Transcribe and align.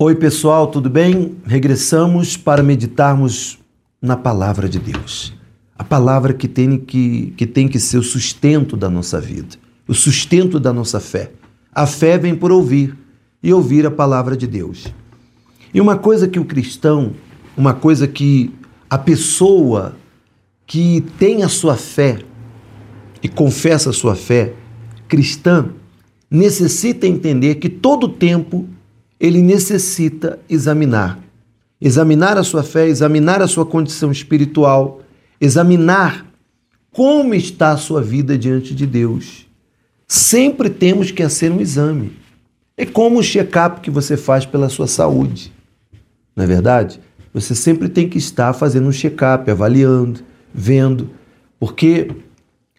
Oi, 0.00 0.14
pessoal, 0.14 0.68
tudo 0.68 0.88
bem? 0.88 1.34
Regressamos 1.44 2.36
para 2.36 2.62
meditarmos 2.62 3.58
na 4.00 4.16
palavra 4.16 4.68
de 4.68 4.78
Deus. 4.78 5.34
A 5.76 5.82
palavra 5.82 6.32
que 6.32 6.46
tem 6.46 6.78
que, 6.78 7.34
que 7.36 7.44
tem 7.44 7.66
que 7.66 7.80
ser 7.80 7.98
o 7.98 8.02
sustento 8.04 8.76
da 8.76 8.88
nossa 8.88 9.20
vida, 9.20 9.56
o 9.88 9.94
sustento 9.94 10.60
da 10.60 10.72
nossa 10.72 11.00
fé. 11.00 11.32
A 11.74 11.84
fé 11.84 12.16
vem 12.16 12.36
por 12.36 12.52
ouvir 12.52 12.96
e 13.42 13.52
ouvir 13.52 13.84
a 13.86 13.90
palavra 13.90 14.36
de 14.36 14.46
Deus. 14.46 14.86
E 15.74 15.80
uma 15.80 15.98
coisa 15.98 16.28
que 16.28 16.38
o 16.38 16.44
cristão, 16.44 17.14
uma 17.56 17.74
coisa 17.74 18.06
que 18.06 18.54
a 18.88 18.98
pessoa 18.98 19.96
que 20.64 21.04
tem 21.18 21.42
a 21.42 21.48
sua 21.48 21.74
fé 21.74 22.20
e 23.20 23.28
confessa 23.28 23.90
a 23.90 23.92
sua 23.92 24.14
fé 24.14 24.52
cristã 25.08 25.70
necessita 26.30 27.04
entender 27.04 27.56
que 27.56 27.68
todo 27.68 28.08
tempo 28.08 28.68
ele 29.18 29.42
necessita 29.42 30.38
examinar. 30.48 31.18
Examinar 31.80 32.36
a 32.36 32.44
sua 32.44 32.62
fé, 32.62 32.86
examinar 32.86 33.40
a 33.40 33.48
sua 33.48 33.64
condição 33.64 34.10
espiritual, 34.10 35.00
examinar 35.40 36.26
como 36.90 37.34
está 37.34 37.70
a 37.70 37.76
sua 37.76 38.02
vida 38.02 38.36
diante 38.36 38.74
de 38.74 38.86
Deus. 38.86 39.46
Sempre 40.06 40.70
temos 40.70 41.10
que 41.10 41.22
fazer 41.22 41.50
um 41.50 41.60
exame. 41.60 42.16
É 42.76 42.86
como 42.86 43.18
o 43.18 43.22
check-up 43.22 43.80
que 43.80 43.90
você 43.90 44.16
faz 44.16 44.46
pela 44.46 44.68
sua 44.68 44.86
saúde. 44.86 45.52
Não 46.34 46.44
é 46.44 46.46
verdade? 46.46 47.00
Você 47.34 47.54
sempre 47.54 47.88
tem 47.88 48.08
que 48.08 48.18
estar 48.18 48.52
fazendo 48.52 48.88
um 48.88 48.92
check-up, 48.92 49.50
avaliando, 49.50 50.20
vendo, 50.52 51.10
porque 51.58 52.10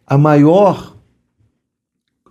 a 0.08 0.18
maior 0.18 0.96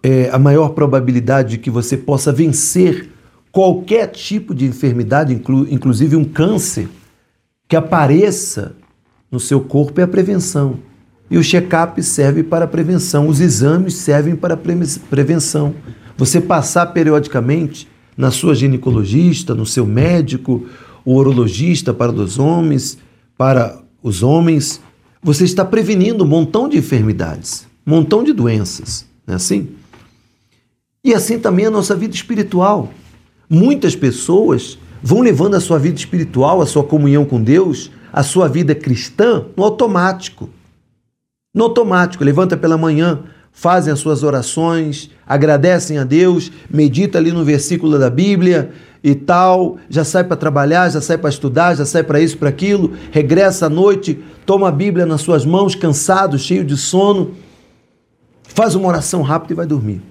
é, 0.03 0.31
a 0.31 0.39
maior 0.39 0.71
probabilidade 0.71 1.51
de 1.51 1.59
que 1.59 1.71
você 1.71 1.97
possa 1.97 2.33
vencer 2.33 3.11
qualquer 3.53 4.07
tipo 4.09 4.55
de 4.55 4.67
enfermidade, 4.67 5.33
inclu 5.33 5.67
inclusive 5.71 6.17
um 6.17 6.25
câncer, 6.25 6.89
que 7.69 7.77
apareça 7.77 8.75
no 9.31 9.39
seu 9.39 9.61
corpo 9.61 10.01
é 10.01 10.05
a 10.05 10.09
prevenção. 10.09 10.79
E 11.31 11.37
o 11.37 11.43
check-up 11.43 12.03
serve 12.03 12.43
para 12.43 12.67
prevenção, 12.67 13.29
os 13.29 13.41
exames 13.41 13.95
servem 13.95 14.35
para 14.35 14.57
prevenção. 14.57 15.75
Você 16.17 16.41
passar 16.41 16.87
periodicamente 16.87 17.87
na 18.17 18.31
sua 18.31 18.55
ginecologista, 18.55 19.55
no 19.55 19.67
seu 19.67 19.87
médico, 19.87 20.67
o 21.05 21.15
urologista 21.15 21.93
para 21.93 22.11
os 22.11 22.39
homens, 22.39 22.99
para 23.37 23.81
os 24.03 24.23
homens, 24.23 24.81
você 25.23 25.45
está 25.45 25.65
prevenindo 25.65 26.25
um 26.25 26.27
montão 26.27 26.69
de 26.69 26.79
enfermidades, 26.79 27.67
um 27.87 27.91
montão 27.91 28.25
de 28.25 28.33
doenças, 28.33 29.07
não 29.27 29.35
é 29.35 29.37
assim? 29.37 29.69
E 31.05 31.15
assim 31.15 31.39
também 31.39 31.67
a 31.67 31.71
nossa 31.71 31.95
vida 31.95 32.15
espiritual. 32.15 32.93
Muitas 33.49 33.97
pessoas 33.97 34.79
vão 35.03 35.21
levando 35.21 35.55
a 35.55 35.61
sua 35.61 35.79
vida 35.79 35.97
espiritual, 35.97 36.61
a 36.61 36.67
sua 36.67 36.85
comunhão 36.85 37.25
com 37.25 37.43
Deus, 37.43 37.91
a 38.13 38.23
sua 38.23 38.49
vida 38.49 38.75
cristã 38.75 39.45
no 39.57 39.65
automático. 39.65 40.51
No 41.55 41.65
automático, 41.65 42.23
levanta 42.23 42.57
pela 42.57 42.77
manhã, 42.77 43.21
fazem 43.53 43.93
as 43.93 44.01
suas 44.01 44.23
orações, 44.23 45.11
agradecem 45.27 45.99
a 45.99 46.05
Deus, 46.05 46.53
medita 46.69 47.19
ali 47.19 47.33
no 47.33 47.45
versículo 47.45 47.99
da 47.99 48.11
Bíblia 48.11 48.71
e 49.03 49.15
tal, 49.15 49.79
já 49.89 50.05
sai 50.05 50.25
para 50.25 50.37
trabalhar, 50.37 50.91
já 50.91 51.01
sai 51.01 51.17
para 51.17 51.31
estudar, 51.31 51.75
já 51.75 51.85
sai 51.85 52.03
para 52.03 52.21
isso, 52.21 52.37
para 52.37 52.49
aquilo, 52.49 52.93
regressa 53.11 53.67
à 53.67 53.69
noite, 53.69 54.23
toma 54.45 54.69
a 54.69 54.73
Bíblia 54.73 55.07
nas 55.07 55.23
suas 55.23 55.47
mãos, 55.47 55.75
cansado, 55.75 56.39
cheio 56.39 56.65
de 56.65 56.77
sono, 56.77 57.35
faz 58.43 58.75
uma 58.75 58.89
oração 58.89 59.23
rápida 59.23 59.55
e 59.55 59.57
vai 59.57 59.67
dormir. 59.67 60.03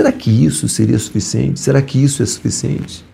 Será 0.00 0.12
que 0.12 0.30
isso 0.30 0.66
seria 0.66 0.98
suficiente? 0.98 1.60
Será 1.60 1.82
que 1.82 2.02
isso 2.02 2.22
é 2.22 2.26
suficiente? 2.26 3.04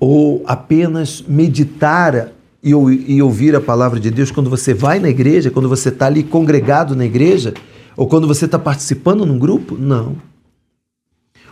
Ou 0.00 0.42
apenas 0.46 1.22
meditar 1.28 2.32
e, 2.62 2.70
e 2.70 3.20
ouvir 3.20 3.54
a 3.54 3.60
palavra 3.60 4.00
de 4.00 4.10
Deus 4.10 4.30
quando 4.30 4.48
você 4.48 4.72
vai 4.72 4.98
na 4.98 5.10
igreja, 5.10 5.50
quando 5.50 5.68
você 5.68 5.90
está 5.90 6.06
ali 6.06 6.22
congregado 6.22 6.96
na 6.96 7.04
igreja, 7.04 7.52
ou 7.94 8.06
quando 8.06 8.26
você 8.26 8.46
está 8.46 8.58
participando 8.58 9.26
num 9.26 9.38
grupo? 9.38 9.76
Não. 9.76 10.16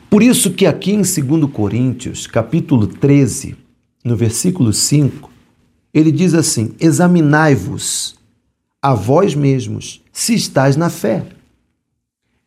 Por 0.08 0.22
isso 0.22 0.50
que 0.52 0.64
aqui 0.64 0.92
em 0.92 1.02
2 1.02 1.52
Coríntios, 1.52 2.26
capítulo 2.26 2.86
13, 2.86 3.54
no 4.02 4.16
versículo 4.16 4.72
5, 4.72 5.30
ele 5.92 6.10
diz 6.10 6.32
assim: 6.32 6.74
Examinai-vos 6.80 8.16
a 8.80 8.94
vós 8.94 9.34
mesmos 9.34 10.02
se 10.10 10.32
estáis 10.34 10.74
na 10.74 10.88
fé. 10.88 11.26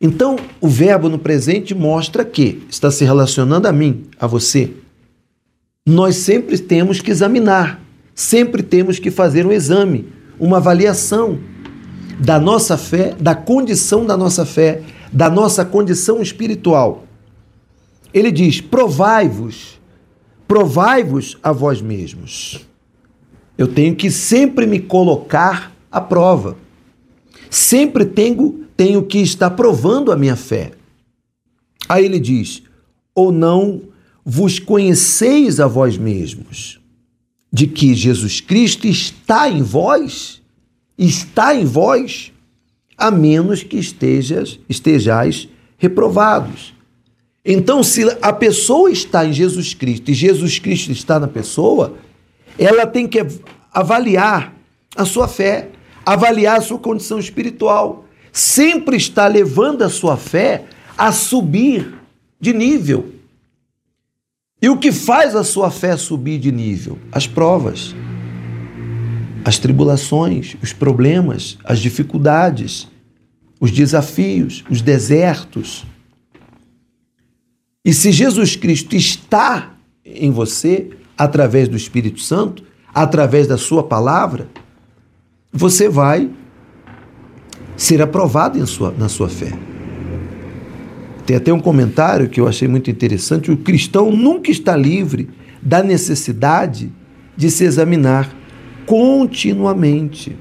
Então, 0.04 0.36
o 0.60 0.68
verbo 0.68 1.08
no 1.08 1.18
presente 1.18 1.74
mostra 1.74 2.26
que 2.26 2.62
está 2.68 2.90
se 2.90 3.06
relacionando 3.06 3.66
a 3.66 3.72
mim, 3.72 4.04
a 4.20 4.26
você. 4.26 4.70
Nós 5.88 6.16
sempre 6.16 6.58
temos 6.58 7.00
que 7.00 7.10
examinar, 7.10 7.80
sempre 8.14 8.62
temos 8.62 8.98
que 8.98 9.10
fazer 9.10 9.46
um 9.46 9.50
exame, 9.50 10.12
uma 10.38 10.58
avaliação 10.58 11.38
da 12.20 12.38
nossa 12.38 12.76
fé, 12.76 13.14
da 13.18 13.34
condição 13.34 14.04
da 14.04 14.14
nossa 14.14 14.44
fé, 14.44 14.82
da 15.10 15.30
nossa 15.30 15.64
condição 15.64 16.20
espiritual. 16.20 17.04
Ele 18.12 18.30
diz: 18.30 18.60
provai-vos, 18.60 19.80
provai-vos 20.46 21.38
a 21.42 21.50
vós 21.50 21.80
mesmos. 21.80 22.60
Eu 23.56 23.68
tenho 23.68 23.96
que 23.96 24.10
sempre 24.10 24.66
me 24.66 24.80
colocar 24.80 25.72
à 25.90 25.98
prova. 25.98 26.58
Sempre 27.48 28.04
tenho 28.04 28.63
tenho 28.76 29.02
que 29.04 29.18
estar 29.18 29.50
provando 29.50 30.10
a 30.10 30.16
minha 30.16 30.36
fé. 30.36 30.72
Aí 31.88 32.04
ele 32.04 32.18
diz: 32.18 32.62
ou 33.14 33.30
não 33.30 33.82
vos 34.24 34.58
conheceis 34.58 35.60
a 35.60 35.66
vós 35.66 35.96
mesmos, 35.96 36.80
de 37.52 37.66
que 37.66 37.94
Jesus 37.94 38.40
Cristo 38.40 38.86
está 38.86 39.48
em 39.48 39.62
vós, 39.62 40.42
está 40.98 41.54
em 41.54 41.64
vós, 41.64 42.32
a 42.96 43.10
menos 43.10 43.62
que 43.62 43.76
estejas, 43.76 44.58
estejais 44.68 45.48
reprovados. 45.76 46.72
Então, 47.44 47.82
se 47.82 48.04
a 48.22 48.32
pessoa 48.32 48.90
está 48.90 49.26
em 49.26 49.32
Jesus 49.32 49.74
Cristo 49.74 50.10
e 50.10 50.14
Jesus 50.14 50.58
Cristo 50.58 50.90
está 50.90 51.20
na 51.20 51.28
pessoa, 51.28 51.94
ela 52.58 52.86
tem 52.86 53.06
que 53.06 53.24
avaliar 53.70 54.54
a 54.96 55.04
sua 55.04 55.28
fé, 55.28 55.70
avaliar 56.06 56.58
a 56.58 56.62
sua 56.62 56.78
condição 56.78 57.18
espiritual 57.18 58.03
sempre 58.34 58.96
está 58.96 59.28
levando 59.28 59.82
a 59.82 59.88
sua 59.88 60.16
fé 60.16 60.64
a 60.98 61.12
subir 61.12 61.94
de 62.40 62.52
nível. 62.52 63.14
E 64.60 64.68
o 64.68 64.76
que 64.76 64.90
faz 64.90 65.36
a 65.36 65.44
sua 65.44 65.70
fé 65.70 65.96
subir 65.96 66.40
de 66.40 66.50
nível? 66.50 66.98
As 67.12 67.28
provas, 67.28 67.94
as 69.44 69.56
tribulações, 69.58 70.56
os 70.60 70.72
problemas, 70.72 71.56
as 71.64 71.78
dificuldades, 71.78 72.88
os 73.60 73.70
desafios, 73.70 74.64
os 74.68 74.82
desertos. 74.82 75.86
E 77.84 77.94
se 77.94 78.10
Jesus 78.10 78.56
Cristo 78.56 78.96
está 78.96 79.74
em 80.04 80.32
você, 80.32 80.90
através 81.16 81.68
do 81.68 81.76
Espírito 81.76 82.20
Santo, 82.20 82.64
através 82.92 83.46
da 83.46 83.56
sua 83.56 83.84
palavra, 83.84 84.48
você 85.52 85.88
vai 85.88 86.30
ser 87.76 88.00
aprovado 88.02 88.64
sua, 88.66 88.94
na 88.96 89.08
sua 89.08 89.28
fé. 89.28 89.52
Tem 91.26 91.36
até 91.36 91.52
um 91.52 91.60
comentário 91.60 92.28
que 92.28 92.40
eu 92.40 92.46
achei 92.46 92.68
muito 92.68 92.90
interessante: 92.90 93.50
o 93.50 93.56
cristão 93.56 94.10
nunca 94.10 94.50
está 94.50 94.76
livre 94.76 95.30
da 95.60 95.82
necessidade 95.82 96.92
de 97.36 97.50
se 97.50 97.64
examinar 97.64 98.34
continuamente. 98.86 100.36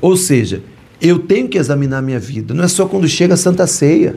Ou 0.00 0.16
seja, 0.16 0.62
eu 1.00 1.20
tenho 1.20 1.48
que 1.48 1.58
examinar 1.58 2.02
minha 2.02 2.18
vida, 2.18 2.52
não 2.52 2.64
é 2.64 2.68
só 2.68 2.86
quando 2.86 3.06
chega 3.08 3.34
a 3.34 3.36
Santa 3.36 3.66
Ceia. 3.66 4.16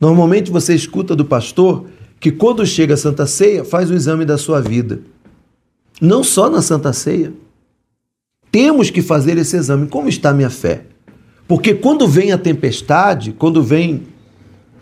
Normalmente 0.00 0.50
você 0.50 0.74
escuta 0.74 1.14
do 1.14 1.24
pastor 1.24 1.86
que 2.18 2.32
quando 2.32 2.64
chega 2.64 2.94
a 2.94 2.96
Santa 2.96 3.26
Ceia, 3.26 3.64
faz 3.64 3.90
o 3.90 3.94
exame 3.94 4.24
da 4.24 4.38
sua 4.38 4.60
vida. 4.60 5.00
Não 6.00 6.24
só 6.24 6.48
na 6.48 6.62
Santa 6.62 6.92
Ceia. 6.92 7.32
Temos 8.52 8.90
que 8.90 9.00
fazer 9.00 9.38
esse 9.38 9.56
exame. 9.56 9.86
Como 9.86 10.10
está 10.10 10.34
minha 10.34 10.50
fé? 10.50 10.84
Porque 11.48 11.72
quando 11.72 12.06
vem 12.06 12.32
a 12.32 12.38
tempestade, 12.38 13.32
quando 13.32 13.62
vem, 13.62 14.02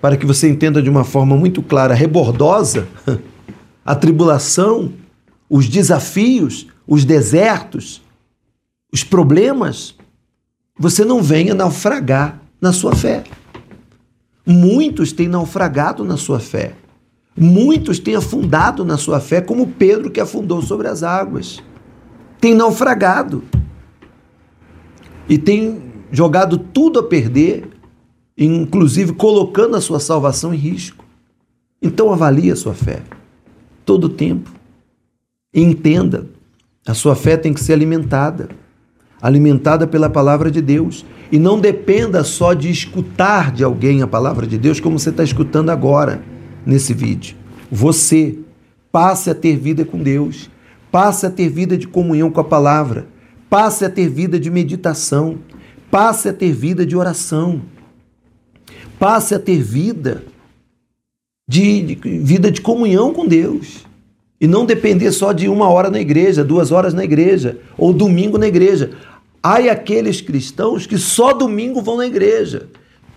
para 0.00 0.17
que 0.17 0.26
você 0.26 0.49
entenda 0.49 0.82
de 0.82 0.90
uma 0.90 1.05
forma 1.05 1.37
muito 1.37 1.62
clara, 1.62 1.94
rebordosa, 1.94 2.88
a 3.87 3.94
tribulação, 3.94 4.93
os 5.49 5.69
desafios, 5.69 6.67
os 6.84 7.05
desertos, 7.05 8.02
os 8.93 9.05
problemas, 9.05 9.94
você 10.76 11.05
não 11.05 11.23
venha 11.23 11.55
naufragar 11.55 12.40
na 12.61 12.73
sua 12.73 12.96
fé. 12.96 13.23
Muitos 14.44 15.12
têm 15.12 15.28
naufragado 15.28 16.05
na 16.05 16.16
sua 16.16 16.40
fé. 16.40 16.73
Muitos 17.37 18.00
têm 18.00 18.16
afundado 18.16 18.84
na 18.84 18.96
sua 18.96 19.20
fé, 19.20 19.40
como 19.40 19.69
Pedro 19.69 20.11
que 20.11 20.19
afundou 20.19 20.61
sobre 20.61 20.88
as 20.88 21.05
águas. 21.05 21.62
Tem 22.40 22.52
naufragado 22.52 23.44
e 25.30 25.38
tem 25.38 25.80
jogado 26.10 26.58
tudo 26.58 26.98
a 26.98 27.04
perder, 27.04 27.68
inclusive 28.36 29.12
colocando 29.12 29.76
a 29.76 29.80
sua 29.80 30.00
salvação 30.00 30.52
em 30.52 30.56
risco. 30.56 31.04
Então 31.80 32.12
avalie 32.12 32.50
a 32.50 32.56
sua 32.56 32.74
fé 32.74 33.00
todo 33.86 34.04
o 34.04 34.08
tempo. 34.08 34.52
Entenda, 35.54 36.26
a 36.84 36.94
sua 36.94 37.14
fé 37.14 37.36
tem 37.36 37.54
que 37.54 37.62
ser 37.62 37.74
alimentada, 37.74 38.48
alimentada 39.22 39.86
pela 39.86 40.10
palavra 40.10 40.50
de 40.50 40.60
Deus. 40.60 41.06
E 41.30 41.38
não 41.38 41.60
dependa 41.60 42.24
só 42.24 42.52
de 42.52 42.68
escutar 42.68 43.52
de 43.52 43.62
alguém 43.62 44.02
a 44.02 44.08
palavra 44.08 44.48
de 44.48 44.58
Deus, 44.58 44.80
como 44.80 44.98
você 44.98 45.10
está 45.10 45.22
escutando 45.22 45.70
agora 45.70 46.24
nesse 46.66 46.92
vídeo. 46.92 47.36
Você 47.70 48.36
passe 48.90 49.30
a 49.30 49.34
ter 49.34 49.56
vida 49.56 49.84
com 49.84 50.02
Deus, 50.02 50.50
passe 50.90 51.24
a 51.24 51.30
ter 51.30 51.48
vida 51.48 51.78
de 51.78 51.86
comunhão 51.86 52.32
com 52.32 52.40
a 52.40 52.44
palavra, 52.44 53.06
passe 53.50 53.85
a 53.85 53.91
ter 53.91 54.08
vida 54.08 54.38
de 54.38 54.49
meditação, 54.49 55.41
passe 55.91 56.29
a 56.29 56.32
ter 56.32 56.52
vida 56.52 56.87
de 56.87 56.97
oração, 56.97 57.61
passe 58.99 59.35
a 59.35 59.41
ter 59.41 59.61
vida 59.61 60.25
de, 61.49 61.97
de 61.97 62.19
vida 62.20 62.50
de 62.50 62.61
comunhão 62.61 63.12
com 63.12 63.26
Deus. 63.26 63.85
E 64.41 64.47
não 64.47 64.64
depender 64.64 65.12
só 65.12 65.32
de 65.32 65.49
uma 65.49 65.69
hora 65.69 65.91
na 65.91 66.00
igreja, 66.00 66.44
duas 66.44 66.70
horas 66.70 66.94
na 66.94 67.05
igreja, 67.05 67.58
ou 67.76 67.93
domingo 67.93 68.38
na 68.38 68.47
igreja. 68.47 68.93
Há 69.43 69.56
aqueles 69.56 70.20
cristãos 70.20 70.87
que 70.87 70.97
só 70.97 71.35
domingo 71.35 71.82
vão 71.82 71.97
na 71.99 72.06
igreja. 72.06 72.69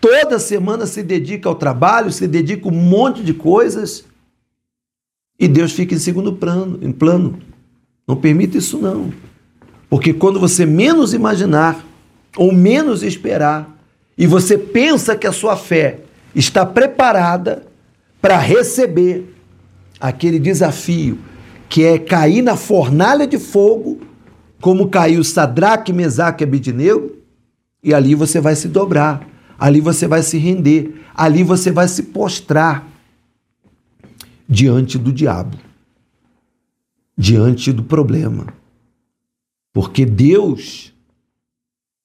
Toda 0.01 0.39
semana 0.39 0.85
se 0.85 1.01
dedica 1.01 1.47
ao 1.47 1.55
trabalho, 1.55 2.11
se 2.11 2.27
dedica 2.27 2.67
um 2.67 2.71
monte 2.71 3.23
de 3.23 3.33
coisas 3.33 4.03
e 5.39 5.47
Deus 5.47 5.71
fica 5.71 5.95
em 5.95 5.99
segundo 5.99 6.33
plano, 6.33 6.79
em 6.81 6.91
plano. 6.91 7.39
Não 8.05 8.15
permita 8.15 8.57
isso 8.57 8.77
não. 8.77 9.13
Porque 9.93 10.11
quando 10.11 10.39
você 10.39 10.65
menos 10.65 11.13
imaginar 11.13 11.85
ou 12.35 12.51
menos 12.51 13.03
esperar 13.03 13.77
e 14.17 14.25
você 14.25 14.57
pensa 14.57 15.15
que 15.15 15.27
a 15.27 15.31
sua 15.31 15.55
fé 15.55 15.99
está 16.33 16.65
preparada 16.65 17.67
para 18.19 18.39
receber 18.39 19.35
aquele 19.99 20.39
desafio 20.39 21.19
que 21.69 21.83
é 21.83 21.99
cair 21.99 22.41
na 22.41 22.55
fornalha 22.55 23.27
de 23.27 23.37
fogo, 23.37 24.01
como 24.59 24.89
caiu 24.89 25.23
Sadraque, 25.23 25.93
Mesaque 25.93 26.43
e 26.43 26.47
Abidineu, 26.47 27.19
e 27.83 27.93
ali 27.93 28.15
você 28.15 28.41
vai 28.41 28.55
se 28.55 28.67
dobrar, 28.67 29.29
ali 29.59 29.79
você 29.79 30.07
vai 30.07 30.23
se 30.23 30.39
render, 30.39 31.03
ali 31.13 31.43
você 31.43 31.69
vai 31.69 31.87
se 31.87 32.01
postrar 32.01 32.87
diante 34.49 34.97
do 34.97 35.13
diabo, 35.13 35.55
diante 37.15 37.71
do 37.71 37.83
problema. 37.83 38.62
Porque 39.73 40.05
Deus, 40.05 40.93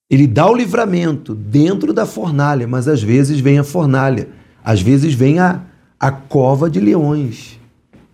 Ele 0.09 0.25
dá 0.25 0.49
o 0.49 0.55
livramento 0.55 1.35
dentro 1.35 1.93
da 1.93 2.05
fornalha, 2.05 2.67
mas 2.67 2.87
às 2.87 3.01
vezes 3.01 3.39
vem 3.39 3.59
a 3.59 3.63
fornalha, 3.63 4.27
às 4.63 4.81
vezes 4.81 5.13
vem 5.13 5.39
a, 5.39 5.63
a 5.99 6.11
cova 6.11 6.67
de 6.67 6.79
leões. 6.79 7.59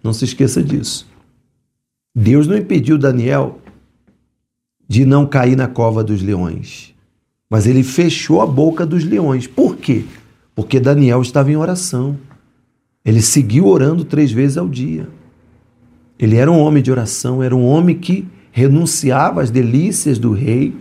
Não 0.03 0.11
se 0.11 0.25
esqueça 0.25 0.61
disso. 0.61 1.07
Deus 2.13 2.47
não 2.47 2.57
impediu 2.57 2.97
Daniel 2.97 3.59
de 4.87 5.05
não 5.05 5.25
cair 5.25 5.55
na 5.55 5.67
cova 5.67 6.03
dos 6.03 6.21
leões, 6.21 6.93
mas 7.49 7.65
ele 7.65 7.81
fechou 7.81 8.41
a 8.41 8.45
boca 8.45 8.85
dos 8.85 9.03
leões. 9.03 9.47
Por 9.47 9.77
quê? 9.77 10.05
Porque 10.53 10.79
Daniel 10.79 11.21
estava 11.21 11.51
em 11.51 11.55
oração. 11.55 12.17
Ele 13.03 13.21
seguiu 13.21 13.67
orando 13.67 14.05
três 14.05 14.31
vezes 14.31 14.57
ao 14.57 14.67
dia. 14.67 15.07
Ele 16.17 16.35
era 16.37 16.51
um 16.51 16.59
homem 16.59 16.81
de 16.81 16.91
oração, 16.91 17.43
era 17.43 17.55
um 17.55 17.65
homem 17.65 17.97
que 17.97 18.27
renunciava 18.55 19.41
às 19.41 19.51
delícias 19.51 20.17
do 20.17 20.31
rei. 20.31 20.73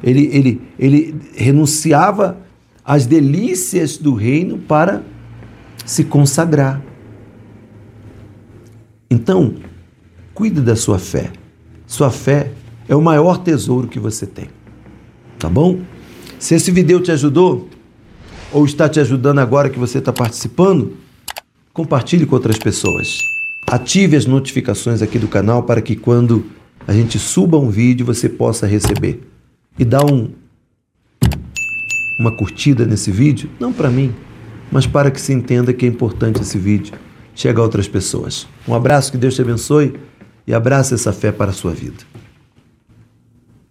Ele, 0.00 0.30
ele, 0.32 0.62
ele 0.78 1.20
renunciava 1.34 2.38
às 2.84 3.04
delícias 3.04 3.98
do 3.98 4.14
reino 4.14 4.56
para 4.56 5.02
se 5.84 6.04
consagrar. 6.04 6.80
Então, 9.10 9.56
cuide 10.32 10.60
da 10.60 10.76
sua 10.76 11.00
fé. 11.00 11.32
Sua 11.84 12.12
fé 12.12 12.52
é 12.88 12.94
o 12.94 13.02
maior 13.02 13.38
tesouro 13.38 13.88
que 13.88 13.98
você 13.98 14.24
tem. 14.24 14.46
Tá 15.40 15.48
bom? 15.48 15.80
Se 16.38 16.54
esse 16.54 16.70
vídeo 16.70 17.00
te 17.00 17.10
ajudou, 17.10 17.68
ou 18.52 18.64
está 18.64 18.88
te 18.88 19.00
ajudando 19.00 19.40
agora 19.40 19.68
que 19.68 19.80
você 19.80 19.98
está 19.98 20.12
participando, 20.12 20.96
compartilhe 21.72 22.24
com 22.24 22.36
outras 22.36 22.56
pessoas. 22.56 23.35
Ative 23.66 24.16
as 24.16 24.26
notificações 24.26 25.02
aqui 25.02 25.18
do 25.18 25.26
canal 25.26 25.64
para 25.64 25.82
que 25.82 25.96
quando 25.96 26.46
a 26.86 26.92
gente 26.92 27.18
suba 27.18 27.58
um 27.58 27.68
vídeo 27.68 28.06
você 28.06 28.28
possa 28.28 28.64
receber. 28.64 29.26
E 29.76 29.84
dá 29.84 30.04
um, 30.04 30.30
uma 32.20 32.36
curtida 32.36 32.86
nesse 32.86 33.10
vídeo, 33.10 33.50
não 33.58 33.72
para 33.72 33.90
mim, 33.90 34.14
mas 34.70 34.86
para 34.86 35.10
que 35.10 35.20
se 35.20 35.32
entenda 35.32 35.72
que 35.72 35.84
é 35.84 35.88
importante 35.88 36.40
esse 36.40 36.56
vídeo 36.56 36.94
chega 37.34 37.60
a 37.60 37.64
outras 37.64 37.88
pessoas. 37.88 38.46
Um 38.68 38.74
abraço, 38.74 39.10
que 39.10 39.18
Deus 39.18 39.34
te 39.34 39.42
abençoe 39.42 39.94
e 40.46 40.54
abraça 40.54 40.94
essa 40.94 41.12
fé 41.12 41.32
para 41.32 41.50
a 41.50 41.54
sua 41.54 41.72
vida. 41.72 42.04